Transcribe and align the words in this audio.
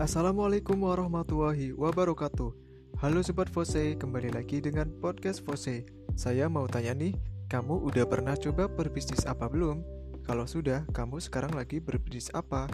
Assalamualaikum 0.00 0.80
warahmatullahi 0.80 1.76
wabarakatuh 1.76 2.56
Halo 3.04 3.20
Sobat 3.20 3.52
Fose, 3.52 4.00
kembali 4.00 4.32
lagi 4.32 4.64
dengan 4.64 4.88
podcast 4.96 5.44
Fose 5.44 5.84
Saya 6.16 6.48
mau 6.48 6.64
tanya 6.64 6.96
nih, 6.96 7.12
kamu 7.52 7.84
udah 7.84 8.08
pernah 8.08 8.32
coba 8.32 8.64
berbisnis 8.64 9.28
apa 9.28 9.44
belum? 9.52 9.84
Kalau 10.24 10.48
sudah, 10.48 10.88
kamu 10.96 11.20
sekarang 11.20 11.52
lagi 11.52 11.84
berbisnis 11.84 12.32
apa? 12.32 12.64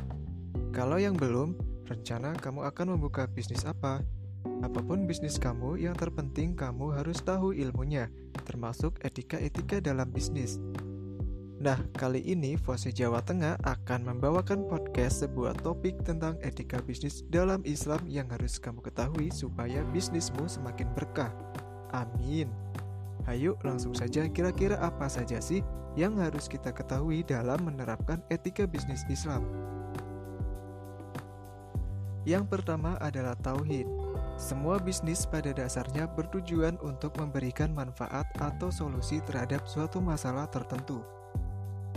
Kalau 0.71 1.03
yang 1.03 1.19
belum, 1.19 1.59
rencana 1.91 2.31
kamu 2.39 2.63
akan 2.63 2.95
membuka 2.95 3.27
bisnis 3.27 3.67
apa? 3.67 4.07
Apa 4.63 4.79
pun 4.87 5.11
bisnis 5.11 5.35
kamu, 5.35 5.83
yang 5.83 5.99
terpenting 5.99 6.55
kamu 6.55 6.95
harus 6.95 7.19
tahu 7.27 7.51
ilmunya, 7.51 8.07
termasuk 8.47 9.03
etika-etika 9.03 9.83
dalam 9.83 10.15
bisnis. 10.15 10.63
Nah, 11.57 11.81
kali 11.97 12.21
ini 12.21 12.53
Fose 12.61 12.93
Jawa 12.93 13.25
Tengah 13.25 13.57
akan 13.65 14.05
membawakan 14.05 14.69
podcast 14.69 15.25
sebuah 15.25 15.57
topik 15.65 15.97
tentang 16.05 16.37
etika 16.45 16.85
bisnis 16.85 17.25
dalam 17.33 17.65
Islam 17.65 18.05
yang 18.05 18.29
harus 18.29 18.61
kamu 18.61 18.85
ketahui 18.85 19.33
supaya 19.33 19.81
bisnismu 19.89 20.45
semakin 20.45 20.85
berkah. 20.93 21.33
Amin. 21.97 22.53
Ayo 23.25 23.57
langsung 23.65 23.97
saja 23.97 24.29
kira-kira 24.29 24.77
apa 24.85 25.09
saja 25.09 25.41
sih 25.41 25.65
yang 25.97 26.21
harus 26.21 26.45
kita 26.45 26.77
ketahui 26.77 27.25
dalam 27.25 27.65
menerapkan 27.65 28.21
etika 28.29 28.69
bisnis 28.69 29.09
Islam? 29.09 29.41
Yang 32.29 32.53
pertama 32.53 33.01
adalah 33.01 33.33
tauhid. 33.41 33.89
Semua 34.37 34.77
bisnis 34.77 35.25
pada 35.25 35.57
dasarnya 35.57 36.05
bertujuan 36.05 36.77
untuk 36.85 37.17
memberikan 37.17 37.73
manfaat 37.73 38.29
atau 38.45 38.69
solusi 38.69 39.25
terhadap 39.25 39.65
suatu 39.65 40.05
masalah 40.05 40.45
tertentu. 40.53 41.01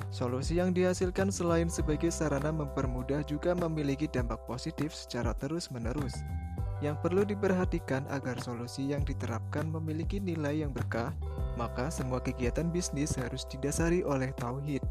Solusi 0.09 0.57
yang 0.57 0.73
dihasilkan 0.73 1.29
selain 1.29 1.69
sebagai 1.69 2.09
sarana 2.09 2.49
mempermudah 2.49 3.21
juga 3.29 3.53
memiliki 3.53 4.09
dampak 4.09 4.41
positif 4.49 4.89
secara 4.89 5.37
terus-menerus. 5.37 6.17
Yang 6.81 6.97
perlu 7.05 7.21
diperhatikan 7.27 8.09
agar 8.09 8.41
solusi 8.41 8.89
yang 8.89 9.05
diterapkan 9.05 9.69
memiliki 9.69 10.17
nilai 10.17 10.65
yang 10.65 10.73
berkah, 10.73 11.13
maka 11.59 11.93
semua 11.93 12.23
kegiatan 12.23 12.71
bisnis 12.73 13.13
harus 13.19 13.45
didasari 13.45 14.01
oleh 14.01 14.33
tauhid. 14.33 14.81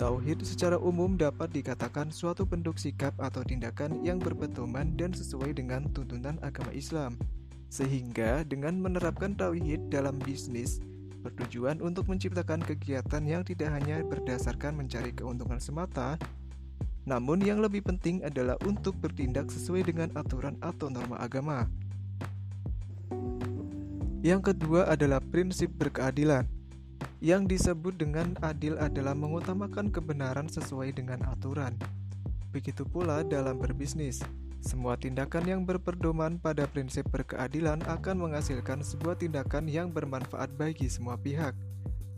Tauhid 0.00 0.40
secara 0.40 0.80
umum 0.80 1.20
dapat 1.20 1.52
dikatakan 1.52 2.08
suatu 2.08 2.48
bentuk 2.48 2.80
sikap 2.80 3.12
atau 3.20 3.44
tindakan 3.44 4.00
yang 4.00 4.16
berpedoman 4.16 4.96
dan 4.96 5.12
sesuai 5.12 5.52
dengan 5.52 5.84
tuntunan 5.92 6.40
agama 6.40 6.72
Islam. 6.72 7.20
Sehingga 7.68 8.46
dengan 8.48 8.80
menerapkan 8.80 9.36
tauhid 9.36 9.92
dalam 9.92 10.16
bisnis, 10.22 10.80
bertujuan 11.22 11.78
untuk 11.78 12.10
menciptakan 12.10 12.60
kegiatan 12.66 13.22
yang 13.22 13.46
tidak 13.46 13.70
hanya 13.70 14.02
berdasarkan 14.02 14.74
mencari 14.74 15.14
keuntungan 15.14 15.62
semata, 15.62 16.18
namun 17.06 17.42
yang 17.42 17.62
lebih 17.62 17.82
penting 17.86 18.22
adalah 18.26 18.58
untuk 18.66 18.98
bertindak 18.98 19.50
sesuai 19.50 19.86
dengan 19.86 20.10
aturan 20.18 20.58
atau 20.58 20.90
norma 20.90 21.18
agama. 21.22 21.70
Yang 24.22 24.54
kedua 24.54 24.86
adalah 24.86 25.18
prinsip 25.18 25.70
berkeadilan. 25.74 26.46
Yang 27.18 27.58
disebut 27.58 27.98
dengan 27.98 28.38
adil 28.42 28.78
adalah 28.78 29.14
mengutamakan 29.18 29.90
kebenaran 29.90 30.46
sesuai 30.46 30.94
dengan 30.94 31.22
aturan. 31.26 31.74
Begitu 32.54 32.86
pula 32.86 33.26
dalam 33.26 33.58
berbisnis. 33.58 34.22
Semua 34.62 34.94
tindakan 34.94 35.42
yang 35.42 35.62
berperdoman 35.66 36.38
pada 36.38 36.70
prinsip 36.70 37.10
berkeadilan 37.10 37.82
akan 37.82 38.30
menghasilkan 38.30 38.86
sebuah 38.86 39.18
tindakan 39.18 39.66
yang 39.66 39.90
bermanfaat 39.90 40.54
bagi 40.54 40.86
semua 40.86 41.18
pihak, 41.18 41.50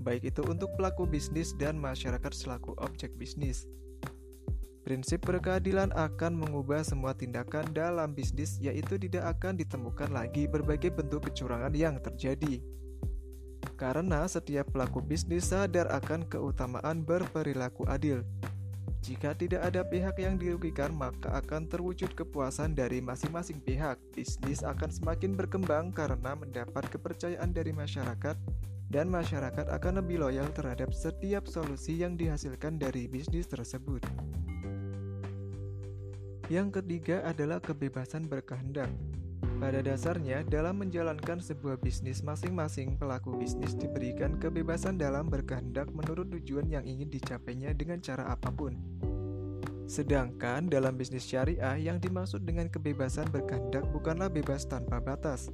baik 0.04 0.28
itu 0.28 0.44
untuk 0.44 0.68
pelaku 0.76 1.08
bisnis 1.08 1.56
dan 1.56 1.80
masyarakat 1.80 2.28
selaku 2.36 2.76
objek 2.84 3.16
bisnis. 3.16 3.64
Prinsip 4.84 5.24
berkeadilan 5.24 5.96
akan 5.96 6.36
mengubah 6.36 6.84
semua 6.84 7.16
tindakan 7.16 7.64
dalam 7.72 8.12
bisnis, 8.12 8.60
yaitu 8.60 9.00
tidak 9.00 9.40
akan 9.40 9.56
ditemukan 9.56 10.12
lagi 10.12 10.44
berbagai 10.44 10.92
bentuk 10.92 11.32
kecurangan 11.32 11.72
yang 11.72 11.96
terjadi. 11.96 12.60
Karena 13.80 14.28
setiap 14.28 14.68
pelaku 14.68 15.00
bisnis 15.00 15.48
sadar 15.48 15.88
akan 15.88 16.28
keutamaan 16.28 17.00
berperilaku 17.08 17.88
adil, 17.88 18.20
jika 19.04 19.36
tidak 19.36 19.60
ada 19.60 19.84
pihak 19.84 20.16
yang 20.16 20.40
dirugikan, 20.40 20.88
maka 20.96 21.28
akan 21.36 21.68
terwujud 21.68 22.16
kepuasan 22.16 22.72
dari 22.72 23.04
masing-masing 23.04 23.60
pihak. 23.60 24.00
Bisnis 24.16 24.64
akan 24.64 24.88
semakin 24.88 25.36
berkembang 25.36 25.92
karena 25.92 26.32
mendapat 26.32 26.88
kepercayaan 26.88 27.52
dari 27.52 27.76
masyarakat, 27.76 28.32
dan 28.88 29.12
masyarakat 29.12 29.68
akan 29.68 30.00
lebih 30.00 30.24
loyal 30.24 30.48
terhadap 30.56 30.96
setiap 30.96 31.44
solusi 31.44 32.00
yang 32.00 32.16
dihasilkan 32.16 32.80
dari 32.80 33.04
bisnis 33.04 33.44
tersebut. 33.44 34.00
Yang 36.48 36.80
ketiga 36.80 37.28
adalah 37.28 37.60
kebebasan 37.60 38.24
berkehendak. 38.24 38.88
Pada 39.64 39.80
dasarnya, 39.80 40.44
dalam 40.44 40.76
menjalankan 40.76 41.40
sebuah 41.40 41.80
bisnis, 41.80 42.20
masing-masing 42.20 43.00
pelaku 43.00 43.32
bisnis 43.40 43.72
diberikan 43.72 44.36
kebebasan 44.36 45.00
dalam 45.00 45.32
berkehendak 45.32 45.88
menurut 45.88 46.28
tujuan 46.36 46.68
yang 46.68 46.84
ingin 46.84 47.08
dicapainya 47.08 47.72
dengan 47.72 47.96
cara 48.04 48.28
apa 48.28 48.52
pun. 48.52 48.76
Sedangkan 49.88 50.68
dalam 50.68 51.00
bisnis 51.00 51.24
syariah 51.24 51.80
yang 51.80 51.96
dimaksud 51.96 52.44
dengan 52.44 52.68
kebebasan 52.68 53.32
berkehendak 53.32 53.88
bukanlah 53.88 54.28
bebas 54.28 54.68
tanpa 54.68 55.00
batas. 55.00 55.48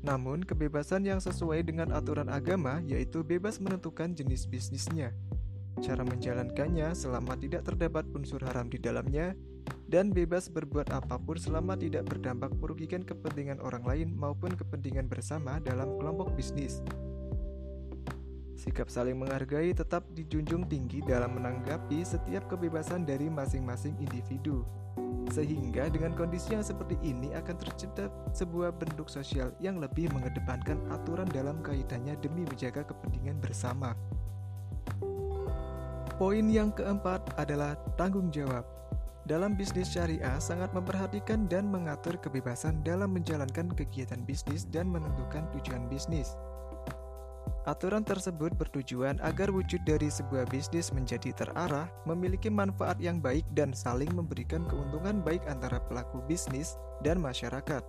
Namun, 0.00 0.40
kebebasan 0.40 1.04
yang 1.04 1.20
sesuai 1.20 1.68
dengan 1.68 1.92
aturan 1.92 2.32
agama 2.32 2.80
yaitu 2.88 3.20
bebas 3.20 3.60
menentukan 3.60 4.16
jenis 4.16 4.48
bisnisnya, 4.48 5.12
cara 5.84 6.08
menjalankannya 6.08 6.96
selama 6.96 7.36
tidak 7.36 7.68
terdapat 7.68 8.08
unsur 8.16 8.40
haram 8.48 8.72
di 8.72 8.80
dalamnya, 8.80 9.36
dan 9.88 10.12
bebas 10.12 10.52
berbuat 10.52 10.92
apa 10.92 11.16
pun 11.16 11.40
selama 11.40 11.72
tidak 11.72 12.04
berdampak 12.12 12.52
merugikan 12.60 13.00
kepentingan 13.00 13.56
orang 13.64 13.82
lain 13.88 14.08
maupun 14.12 14.52
kepentingan 14.52 15.08
bersama 15.08 15.56
dalam 15.64 15.96
kelompok 15.96 16.36
bisnis. 16.36 16.84
Sikap 18.58 18.92
saling 18.92 19.16
menghargai 19.16 19.72
tetap 19.72 20.04
dijunjung 20.12 20.68
tinggi 20.68 21.00
dalam 21.00 21.40
menanggapi 21.40 22.04
setiap 22.04 22.52
kebebasan 22.52 23.08
dari 23.08 23.32
masing-masing 23.32 23.96
individu. 23.96 24.66
Sehingga 25.32 25.88
dengan 25.88 26.12
kondisi 26.12 26.52
yang 26.52 26.64
seperti 26.66 27.00
ini 27.00 27.32
akan 27.32 27.56
tercipta 27.56 28.12
sebuah 28.36 28.76
bentuk 28.76 29.08
sosial 29.08 29.56
yang 29.62 29.80
lebih 29.80 30.12
mengedepankan 30.12 30.84
aturan 30.92 31.28
dalam 31.32 31.64
kaitannya 31.64 32.18
demi 32.20 32.44
menjaga 32.44 32.84
kepentingan 32.84 33.40
bersama. 33.40 33.96
Poin 36.18 36.44
yang 36.50 36.74
keempat 36.74 37.38
adalah 37.38 37.78
tanggung 37.94 38.28
jawab. 38.34 38.77
Dalam 39.28 39.60
bisnis 39.60 39.92
syariah 39.92 40.40
sangat 40.40 40.72
memperhatikan 40.72 41.52
dan 41.52 41.68
mengatur 41.68 42.16
kebebasan 42.16 42.80
dalam 42.80 43.12
menjalankan 43.12 43.68
kegiatan 43.76 44.24
bisnis 44.24 44.64
dan 44.72 44.88
menentukan 44.88 45.44
tujuan 45.52 45.84
bisnis. 45.92 46.32
Aturan 47.68 48.08
tersebut 48.08 48.56
bertujuan 48.56 49.20
agar 49.20 49.52
wujud 49.52 49.84
dari 49.84 50.08
sebuah 50.08 50.48
bisnis 50.48 50.88
menjadi 50.96 51.36
terarah, 51.36 51.92
memiliki 52.08 52.48
manfaat 52.48 52.96
yang 53.04 53.20
baik 53.20 53.44
dan 53.52 53.76
saling 53.76 54.08
memberikan 54.16 54.64
keuntungan 54.64 55.20
baik 55.20 55.44
antara 55.44 55.76
pelaku 55.76 56.24
bisnis 56.24 56.80
dan 57.04 57.20
masyarakat. 57.20 57.84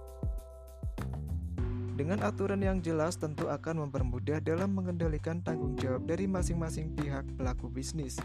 Dengan 1.96 2.20
aturan 2.20 2.60
yang 2.60 2.84
jelas 2.84 3.16
tentu 3.16 3.48
akan 3.48 3.88
mempermudah 3.88 4.44
dalam 4.44 4.76
mengendalikan 4.76 5.40
tanggung 5.40 5.80
jawab 5.80 6.04
dari 6.04 6.28
masing-masing 6.28 6.92
pihak 7.00 7.24
pelaku 7.40 7.72
bisnis. 7.72 8.20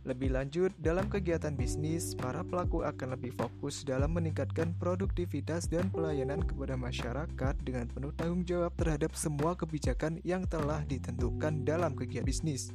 Lebih 0.00 0.32
lanjut, 0.32 0.72
dalam 0.80 1.12
kegiatan 1.12 1.52
bisnis, 1.52 2.16
para 2.16 2.40
pelaku 2.40 2.80
akan 2.88 3.20
lebih 3.20 3.36
fokus 3.36 3.84
dalam 3.84 4.16
meningkatkan 4.16 4.72
produktivitas 4.80 5.68
dan 5.68 5.92
pelayanan 5.92 6.40
kepada 6.40 6.72
masyarakat 6.72 7.54
dengan 7.60 7.84
penuh 7.84 8.08
tanggung 8.16 8.40
jawab 8.48 8.72
terhadap 8.80 9.12
semua 9.12 9.52
kebijakan 9.52 10.16
yang 10.24 10.48
telah 10.48 10.80
ditentukan 10.88 11.68
dalam 11.68 11.92
kegiatan 11.92 12.24
bisnis. 12.24 12.72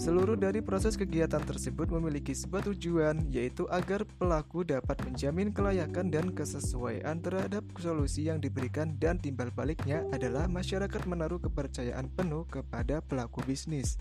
Seluruh 0.00 0.32
dari 0.32 0.64
proses 0.64 0.96
kegiatan 0.96 1.44
tersebut 1.44 1.92
memiliki 1.92 2.32
sebuah 2.32 2.72
tujuan, 2.72 3.28
yaitu 3.28 3.68
agar 3.68 4.08
pelaku 4.16 4.64
dapat 4.64 4.96
menjamin 5.04 5.52
kelayakan 5.52 6.08
dan 6.08 6.32
kesesuaian 6.32 7.20
terhadap 7.20 7.68
solusi 7.76 8.32
yang 8.32 8.40
diberikan 8.40 8.96
dan 8.96 9.20
timbal 9.20 9.52
baliknya 9.52 10.08
adalah 10.08 10.48
masyarakat 10.48 11.04
menaruh 11.04 11.36
kepercayaan 11.36 12.08
penuh 12.16 12.48
kepada 12.48 13.04
pelaku 13.04 13.44
bisnis. 13.44 14.00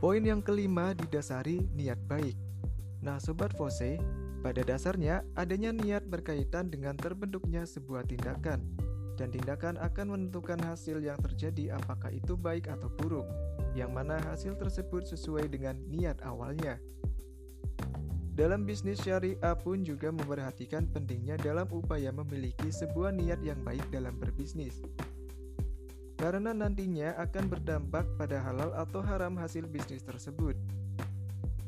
Poin 0.00 0.24
yang 0.24 0.40
kelima 0.40 0.96
didasari 0.96 1.60
niat 1.76 2.00
baik. 2.08 2.32
Nah, 3.04 3.20
sobat 3.20 3.52
Fose, 3.52 4.00
pada 4.40 4.64
dasarnya 4.64 5.20
adanya 5.36 5.76
niat 5.76 6.08
berkaitan 6.08 6.72
dengan 6.72 6.96
terbentuknya 6.96 7.68
sebuah 7.68 8.08
tindakan, 8.08 8.64
dan 9.20 9.28
tindakan 9.28 9.76
akan 9.76 10.16
menentukan 10.16 10.56
hasil 10.64 11.04
yang 11.04 11.20
terjadi 11.20 11.76
apakah 11.76 12.08
itu 12.16 12.32
baik 12.32 12.72
atau 12.72 12.88
buruk, 12.88 13.28
yang 13.76 13.92
mana 13.92 14.16
hasil 14.24 14.56
tersebut 14.56 15.04
sesuai 15.04 15.52
dengan 15.52 15.76
niat 15.92 16.16
awalnya. 16.24 16.80
Dalam 18.32 18.64
bisnis 18.64 19.04
syariah 19.04 19.52
pun 19.60 19.84
juga 19.84 20.08
memperhatikan 20.08 20.88
pentingnya 20.88 21.36
dalam 21.36 21.68
upaya 21.68 22.08
memiliki 22.08 22.72
sebuah 22.72 23.12
niat 23.12 23.44
yang 23.44 23.60
baik 23.60 23.84
dalam 23.92 24.16
berbisnis 24.16 24.80
karena 26.20 26.52
nantinya 26.52 27.16
akan 27.16 27.48
berdampak 27.48 28.04
pada 28.20 28.44
halal 28.44 28.76
atau 28.76 29.00
haram 29.00 29.40
hasil 29.40 29.64
bisnis 29.64 30.04
tersebut. 30.04 30.52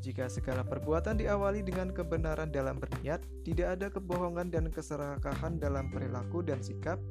Jika 0.05 0.29
segala 0.29 0.61
perbuatan 0.61 1.17
diawali 1.17 1.65
dengan 1.65 1.89
kebenaran 1.89 2.53
dalam 2.53 2.77
berniat, 2.77 3.25
tidak 3.41 3.67
ada 3.79 3.87
kebohongan 3.89 4.53
dan 4.53 4.69
keserakahan 4.69 5.57
dalam 5.57 5.89
perilaku 5.89 6.45
dan 6.45 6.61
sikap, 6.61 7.01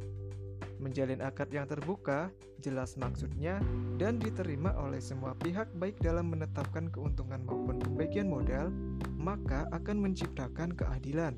menjalin 0.79 1.19
akad 1.19 1.51
yang 1.51 1.67
terbuka, 1.67 2.31
jelas 2.63 2.95
maksudnya, 2.95 3.59
dan 3.99 4.23
diterima 4.23 4.77
oleh 4.79 5.03
semua 5.03 5.35
pihak 5.35 5.67
baik 5.83 5.99
dalam 5.99 6.31
menetapkan 6.31 6.93
keuntungan 6.95 7.43
maupun 7.43 7.83
pembagian 7.83 8.31
modal, 8.31 8.71
maka 9.19 9.67
akan 9.75 9.99
menciptakan 9.99 10.77
keadilan, 10.79 11.35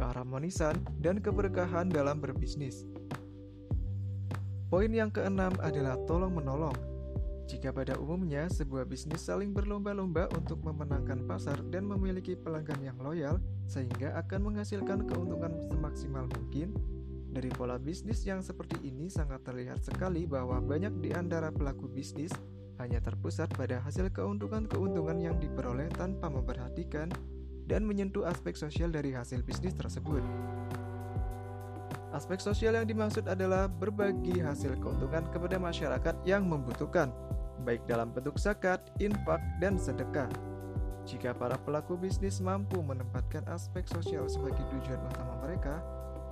keharmonisan, 0.00 0.80
dan 1.02 1.20
keberkahan 1.20 1.92
dalam 1.92 2.22
berbisnis. 2.22 2.88
Poin 4.72 4.88
yang 4.88 5.12
keenam 5.12 5.52
adalah 5.60 6.00
tolong-menolong. 6.08 6.72
Jika 7.44 7.76
pada 7.76 7.92
umumnya 8.00 8.48
sebuah 8.48 8.88
bisnis 8.88 9.20
saling 9.20 9.52
berlomba-lomba 9.52 10.32
untuk 10.32 10.64
memenangkan 10.64 11.28
pasar 11.28 11.60
dan 11.68 11.84
memiliki 11.84 12.32
pelanggan 12.32 12.80
yang 12.80 12.96
loyal, 12.96 13.36
sehingga 13.68 14.16
akan 14.24 14.48
menghasilkan 14.48 15.04
keuntungan 15.04 15.60
semaksimal 15.68 16.24
mungkin, 16.24 16.72
dari 17.28 17.52
pola 17.52 17.76
bisnis 17.76 18.24
yang 18.24 18.40
seperti 18.40 18.80
ini 18.80 19.12
sangat 19.12 19.44
terlihat 19.44 19.84
sekali 19.84 20.24
bahwa 20.24 20.56
banyak 20.64 21.04
di 21.04 21.12
antara 21.12 21.52
pelaku 21.52 21.92
bisnis 21.92 22.32
hanya 22.80 22.96
terpusat 23.04 23.52
pada 23.52 23.76
hasil 23.84 24.08
keuntungan-keuntungan 24.08 25.20
yang 25.20 25.36
diperoleh 25.36 25.92
tanpa 25.92 26.32
memperhatikan 26.32 27.12
dan 27.68 27.84
menyentuh 27.84 28.24
aspek 28.24 28.56
sosial 28.56 28.88
dari 28.88 29.12
hasil 29.12 29.44
bisnis 29.44 29.76
tersebut. 29.76 30.24
Aspek 32.12 32.44
sosial 32.44 32.76
yang 32.76 32.84
dimaksud 32.84 33.24
adalah 33.24 33.72
berbagi 33.72 34.36
hasil 34.36 34.76
keuntungan 34.84 35.24
kepada 35.32 35.56
masyarakat 35.56 36.12
yang 36.28 36.44
membutuhkan, 36.44 37.08
baik 37.64 37.80
dalam 37.88 38.12
bentuk 38.12 38.36
zakat, 38.36 38.84
infak, 39.00 39.40
dan 39.64 39.80
sedekah. 39.80 40.28
Jika 41.08 41.32
para 41.32 41.56
pelaku 41.56 41.96
bisnis 41.96 42.44
mampu 42.44 42.84
menempatkan 42.84 43.48
aspek 43.48 43.88
sosial 43.88 44.28
sebagai 44.28 44.60
tujuan 44.76 45.00
utama 45.08 45.40
mereka, 45.40 45.80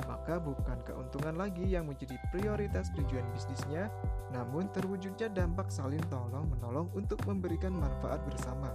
maka 0.04 0.36
bukan 0.36 0.78
keuntungan 0.84 1.40
lagi 1.40 1.64
yang 1.64 1.88
menjadi 1.88 2.20
prioritas 2.28 2.92
tujuan 3.00 3.24
bisnisnya, 3.32 3.88
namun 4.36 4.68
terwujudnya 4.76 5.32
dampak 5.32 5.72
saling 5.72 6.04
tolong-menolong 6.12 6.92
untuk 6.92 7.24
memberikan 7.24 7.72
manfaat 7.72 8.20
bersama. 8.28 8.68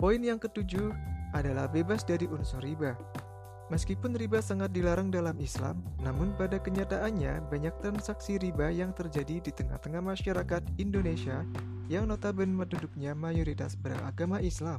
Poin 0.00 0.20
yang 0.20 0.40
ketujuh 0.40 0.96
adalah 1.36 1.68
bebas 1.68 2.08
dari 2.08 2.24
unsur 2.24 2.64
riba. 2.64 2.96
Meskipun 3.66 4.14
riba 4.14 4.38
sangat 4.38 4.70
dilarang 4.70 5.10
dalam 5.10 5.34
Islam, 5.42 5.82
namun 5.98 6.30
pada 6.38 6.54
kenyataannya 6.62 7.50
banyak 7.50 7.74
transaksi 7.82 8.38
riba 8.38 8.70
yang 8.70 8.94
terjadi 8.94 9.42
di 9.42 9.50
tengah-tengah 9.50 9.98
masyarakat 9.98 10.62
Indonesia 10.78 11.42
yang 11.90 12.06
notabene 12.06 12.54
penduduknya 12.54 13.18
mayoritas 13.18 13.74
beragama 13.74 14.38
Islam. 14.38 14.78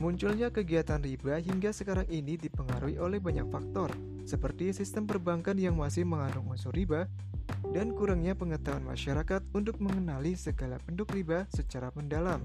Munculnya 0.00 0.48
kegiatan 0.48 1.04
riba 1.04 1.44
hingga 1.44 1.76
sekarang 1.76 2.08
ini 2.08 2.40
dipengaruhi 2.40 2.96
oleh 2.96 3.20
banyak 3.20 3.44
faktor, 3.52 3.92
seperti 4.24 4.72
sistem 4.72 5.04
perbankan 5.04 5.60
yang 5.60 5.76
masih 5.76 6.08
mengandung 6.08 6.48
unsur 6.48 6.72
riba 6.72 7.04
dan 7.76 7.92
kurangnya 7.92 8.32
pengetahuan 8.32 8.80
masyarakat 8.88 9.44
untuk 9.52 9.76
mengenali 9.76 10.32
segala 10.40 10.80
bentuk 10.88 11.12
riba 11.12 11.44
secara 11.52 11.92
mendalam. 11.92 12.40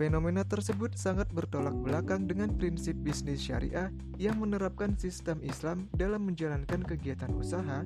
Fenomena 0.00 0.48
tersebut 0.48 0.96
sangat 0.96 1.28
bertolak 1.28 1.76
belakang 1.76 2.24
dengan 2.24 2.48
prinsip 2.56 2.96
bisnis 3.04 3.36
syariah 3.36 3.92
yang 4.16 4.40
menerapkan 4.40 4.96
sistem 4.96 5.44
Islam 5.44 5.92
dalam 5.92 6.24
menjalankan 6.24 6.80
kegiatan 6.80 7.28
usaha, 7.36 7.84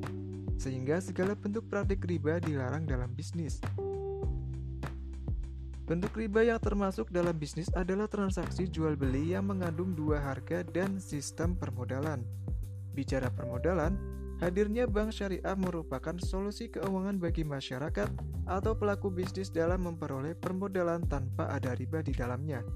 sehingga 0.54 1.02
segala 1.02 1.34
bentuk 1.34 1.66
praktik 1.66 2.06
riba 2.06 2.38
dilarang 2.38 2.86
dalam 2.86 3.10
bisnis. 3.18 3.58
Bentuk 5.90 6.14
riba 6.14 6.46
yang 6.46 6.62
termasuk 6.62 7.10
dalam 7.10 7.34
bisnis 7.34 7.66
adalah 7.74 8.06
transaksi 8.06 8.70
jual 8.70 8.94
beli 8.94 9.34
yang 9.34 9.50
mengandung 9.50 9.98
dua 9.98 10.22
harga 10.22 10.62
dan 10.70 11.02
sistem 11.02 11.58
permodalan. 11.58 12.22
Bicara 12.94 13.26
permodalan, 13.26 13.98
Hadirnya 14.42 14.90
bank 14.90 15.14
syariah 15.14 15.54
merupakan 15.54 16.18
solusi 16.18 16.66
keuangan 16.66 17.22
bagi 17.22 17.46
masyarakat 17.46 18.10
atau 18.50 18.72
pelaku 18.74 19.08
bisnis 19.08 19.48
dalam 19.48 19.86
memperoleh 19.86 20.34
permodalan 20.34 21.06
tanpa 21.06 21.48
ada 21.54 21.70
riba 21.78 22.02
di 22.02 22.10
dalamnya. 22.10 22.66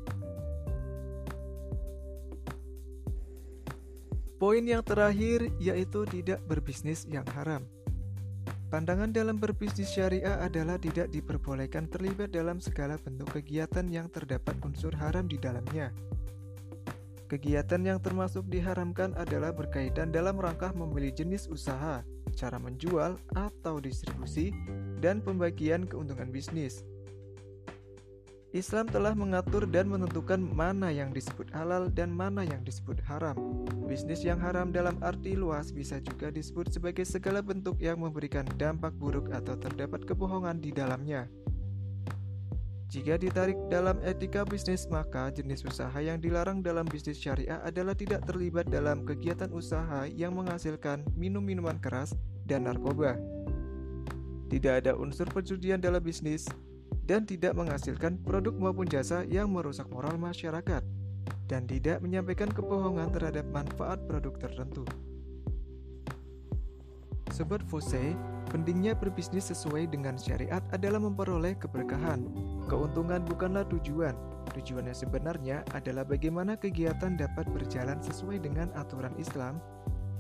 Poin 4.39 4.63
yang 4.63 4.87
terakhir 4.87 5.51
yaitu 5.59 6.07
tidak 6.07 6.39
berbisnis 6.47 7.03
yang 7.11 7.27
haram. 7.35 7.67
Pandangan 8.71 9.11
dalam 9.11 9.41
berbisnis 9.41 9.91
syariah 9.91 10.39
adalah 10.39 10.79
tidak 10.79 11.11
diperbolehkan 11.11 11.91
terlibat 11.91 12.31
dalam 12.31 12.63
segala 12.63 13.01
bentuk 13.03 13.35
kegiatan 13.35 13.83
yang 13.91 14.07
terdapat 14.13 14.55
unsur 14.63 14.95
haram 14.95 15.27
di 15.27 15.41
dalamnya. 15.43 15.91
Kegiatan 17.29 17.85
yang 17.85 18.01
termasuk 18.01 18.49
diharamkan 18.49 19.13
adalah 19.13 19.53
berkaitan 19.53 20.09
dalam 20.09 20.41
rangka 20.41 20.73
memilih 20.73 21.13
jenis 21.13 21.45
usaha, 21.53 22.01
cara 22.33 22.57
menjual 22.57 23.21
atau 23.37 23.77
distribusi, 23.85 24.49
dan 25.05 25.21
pembagian 25.21 25.85
keuntungan 25.85 26.33
bisnis. 26.33 26.89
Islam 28.57 28.89
telah 28.89 29.13
mengatur 29.13 29.69
dan 29.69 29.93
menentukan 29.93 30.41
mana 30.41 30.89
yang 30.89 31.13
disebut 31.13 31.53
halal 31.53 31.93
dan 31.93 32.09
mana 32.09 32.49
yang 32.49 32.65
disebut 32.65 32.97
haram. 33.05 33.37
Bisnis 33.85 34.25
yang 34.25 34.41
haram 34.41 34.73
dalam 34.73 34.97
arti 35.05 35.37
luas 35.37 35.69
bisa 35.69 36.01
juga 36.01 36.33
disebut 36.33 36.73
sebagai 36.73 37.05
segala 37.05 37.45
bentuk 37.45 37.77
yang 37.77 38.01
memberikan 38.01 38.49
dampak 38.57 38.97
buruk 38.97 39.29
atau 39.37 39.53
terdapat 39.53 40.01
kebohongan 40.09 40.65
di 40.65 40.73
dalamnya. 40.73 41.29
Jika 42.89 43.21
ditarik 43.21 43.61
dalam 43.69 44.01
etika 44.01 44.49
bisnis, 44.49 44.89
maka 44.89 45.29
jenis 45.29 45.61
usaha 45.61 45.93
yang 46.01 46.17
dilarang 46.17 46.65
dalam 46.65 46.89
bisnis 46.89 47.21
syariah 47.21 47.61
adalah 47.61 47.93
tidak 47.93 48.25
terlibat 48.25 48.65
dalam 48.73 49.05
kegiatan 49.05 49.53
usaha 49.53 50.09
yang 50.09 50.33
menghasilkan 50.33 51.05
minum-minuman 51.13 51.77
keras 51.85 52.17
dan 52.49 52.65
narkoba. 52.65 53.21
Tidak 54.49 54.81
ada 54.81 54.97
unsur 54.97 55.29
perjudian 55.29 55.77
dalam 55.77 56.01
bisnis 56.01 56.49
dan 57.05 57.29
tidak 57.29 57.53
menghasilkan 57.53 58.25
produk 58.25 58.57
maupun 58.57 58.89
jasa 58.89 59.21
yang 59.29 59.53
merusak 59.53 59.85
moral 59.93 60.17
masyarakat 60.17 60.81
dan 61.45 61.69
tidak 61.69 62.01
menyampaikan 62.01 62.49
kebohongan 62.49 63.13
terhadap 63.13 63.45
manfaat 63.53 64.01
produk 64.09 64.33
tertentu. 64.41 64.89
Sobat 67.37 67.61
Fose, 67.69 68.17
pentingnya 68.49 68.97
berbisnis 68.97 69.53
sesuai 69.53 69.93
dengan 69.93 70.17
syariat 70.17 70.65
adalah 70.73 70.99
memperoleh 71.05 71.53
keberkahan. 71.61 72.25
Keuntungan 72.69 73.25
bukanlah 73.25 73.65
tujuan. 73.73 74.13
Tujuannya 74.53 74.93
sebenarnya 74.93 75.65
adalah 75.73 76.05
bagaimana 76.05 76.53
kegiatan 76.53 77.17
dapat 77.17 77.49
berjalan 77.49 77.97
sesuai 78.05 78.45
dengan 78.45 78.69
aturan 78.77 79.13
Islam, 79.17 79.57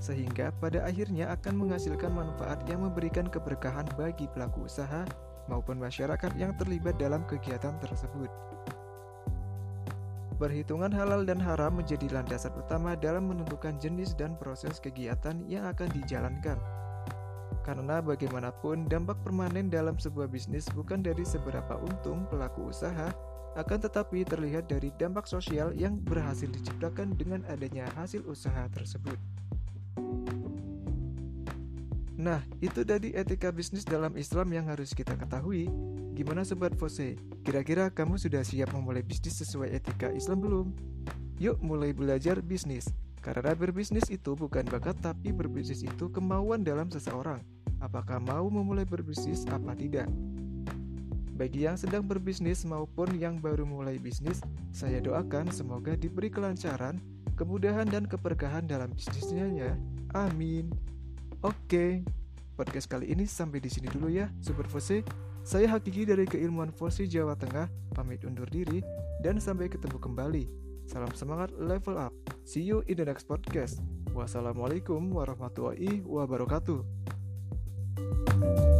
sehingga 0.00 0.48
pada 0.56 0.80
akhirnya 0.88 1.28
akan 1.36 1.68
menghasilkan 1.68 2.08
manfaat 2.08 2.64
yang 2.64 2.88
memberikan 2.88 3.28
keberkahan 3.28 3.84
bagi 4.00 4.24
pelaku 4.32 4.64
usaha 4.64 5.04
maupun 5.52 5.76
masyarakat 5.76 6.32
yang 6.40 6.56
terlibat 6.56 6.96
dalam 6.96 7.20
kegiatan 7.28 7.76
tersebut. 7.84 8.32
Perhitungan 10.38 10.94
halal 10.94 11.26
dan 11.26 11.42
haram 11.42 11.82
menjadi 11.82 12.06
landasan 12.14 12.54
utama 12.54 12.94
dalam 12.94 13.26
menentukan 13.26 13.74
jenis 13.82 14.14
dan 14.14 14.38
proses 14.38 14.78
kegiatan 14.78 15.42
yang 15.50 15.66
akan 15.66 15.90
dijalankan. 15.90 16.77
Karena 17.68 18.00
bagaimanapun 18.00 18.88
dampak 18.88 19.20
permanen 19.20 19.68
dalam 19.68 20.00
sebuah 20.00 20.24
bisnis 20.32 20.64
bukan 20.72 21.04
dari 21.04 21.20
seberapa 21.20 21.76
untung 21.76 22.24
pelaku 22.32 22.72
usaha, 22.72 23.12
akan 23.60 23.78
tetapi 23.84 24.24
terlihat 24.24 24.72
dari 24.72 24.88
dampak 24.96 25.28
sosial 25.28 25.76
yang 25.76 26.00
berhasil 26.00 26.48
diciptakan 26.48 27.12
dengan 27.12 27.44
adanya 27.44 27.84
hasil 27.92 28.24
usaha 28.24 28.64
tersebut. 28.72 29.20
Nah, 32.16 32.40
itu 32.64 32.88
tadi 32.88 33.12
etika 33.12 33.52
bisnis 33.52 33.84
dalam 33.84 34.16
Islam 34.16 34.48
yang 34.48 34.64
harus 34.72 34.96
kita 34.96 35.12
ketahui. 35.20 35.68
Gimana 36.16 36.48
Sobat 36.48 36.72
Fose? 36.72 37.20
Kira-kira 37.44 37.92
kamu 37.92 38.16
sudah 38.16 38.48
siap 38.48 38.72
memulai 38.72 39.04
bisnis 39.04 39.44
sesuai 39.44 39.76
etika 39.76 40.08
Islam 40.08 40.40
belum? 40.40 40.66
Yuk 41.36 41.60
mulai 41.60 41.92
belajar 41.92 42.40
bisnis. 42.40 42.88
Karena 43.20 43.52
berbisnis 43.52 44.08
itu 44.08 44.32
bukan 44.32 44.64
bakat 44.72 44.96
tapi 45.04 45.36
berbisnis 45.36 45.84
itu 45.84 46.08
kemauan 46.08 46.64
dalam 46.64 46.88
seseorang 46.88 47.44
apakah 47.78 48.18
mau 48.22 48.46
memulai 48.50 48.86
berbisnis 48.86 49.46
apa 49.50 49.74
tidak. 49.74 50.06
Bagi 51.38 51.70
yang 51.70 51.78
sedang 51.78 52.02
berbisnis 52.02 52.66
maupun 52.66 53.14
yang 53.14 53.38
baru 53.38 53.62
mulai 53.62 53.94
bisnis, 54.02 54.42
saya 54.74 54.98
doakan 54.98 55.54
semoga 55.54 55.94
diberi 55.94 56.26
kelancaran, 56.34 56.98
kemudahan 57.38 57.86
dan 57.86 58.10
keberkahan 58.10 58.66
dalam 58.66 58.90
bisnisnya 58.90 59.46
ya. 59.54 59.72
Amin. 60.18 60.74
Oke, 61.46 62.02
podcast 62.58 62.90
kali 62.90 63.14
ini 63.14 63.22
sampai 63.22 63.62
di 63.62 63.70
sini 63.70 63.86
dulu 63.86 64.10
ya, 64.10 64.26
Super 64.42 64.66
Fose. 64.66 65.06
Saya 65.46 65.70
Hakiki 65.70 66.04
dari 66.04 66.26
Keilmuan 66.26 66.74
Fosi 66.74 67.06
Jawa 67.06 67.38
Tengah, 67.38 67.70
pamit 67.94 68.26
undur 68.26 68.50
diri 68.50 68.82
dan 69.22 69.38
sampai 69.38 69.70
ketemu 69.70 69.96
kembali. 70.02 70.44
Salam 70.90 71.14
semangat 71.14 71.54
level 71.54 71.94
up. 71.96 72.12
See 72.42 72.66
you 72.66 72.82
in 72.90 72.98
the 72.98 73.06
next 73.06 73.30
podcast. 73.30 73.78
Wassalamualaikum 74.10 75.14
warahmatullahi 75.14 76.02
wabarakatuh. 76.02 76.97
Bye. 78.40 78.77